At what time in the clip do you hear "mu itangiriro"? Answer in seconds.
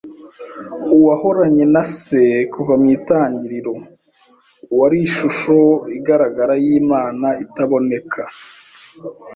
2.81-3.73